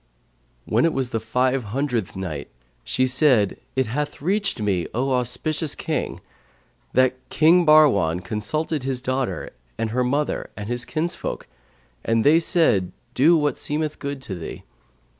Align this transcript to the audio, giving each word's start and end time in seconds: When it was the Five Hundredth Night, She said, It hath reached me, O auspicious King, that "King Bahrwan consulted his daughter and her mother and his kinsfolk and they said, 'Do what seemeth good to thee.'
When 0.65 0.83
it 0.83 0.93
was 0.93 1.11
the 1.11 1.19
Five 1.19 1.65
Hundredth 1.65 2.15
Night, 2.15 2.49
She 2.83 3.05
said, 3.05 3.57
It 3.75 3.85
hath 3.85 4.19
reached 4.19 4.59
me, 4.59 4.87
O 4.95 5.11
auspicious 5.11 5.75
King, 5.75 6.21
that 6.93 7.13
"King 7.29 7.67
Bahrwan 7.67 8.21
consulted 8.23 8.81
his 8.81 8.99
daughter 8.99 9.51
and 9.77 9.91
her 9.91 10.03
mother 10.03 10.49
and 10.57 10.67
his 10.67 10.85
kinsfolk 10.85 11.47
and 12.03 12.23
they 12.23 12.39
said, 12.39 12.91
'Do 13.13 13.37
what 13.37 13.57
seemeth 13.59 13.99
good 13.99 14.23
to 14.23 14.33
thee.' 14.33 14.63